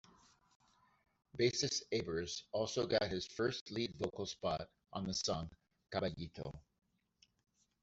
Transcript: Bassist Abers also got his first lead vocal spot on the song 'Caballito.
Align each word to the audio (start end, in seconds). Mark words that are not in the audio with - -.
Bassist 1.37 1.83
Abers 1.91 2.41
also 2.53 2.87
got 2.87 3.03
his 3.03 3.27
first 3.27 3.69
lead 3.69 3.93
vocal 3.99 4.25
spot 4.25 4.67
on 4.93 5.05
the 5.05 5.13
song 5.13 5.47
'Caballito. 5.93 6.59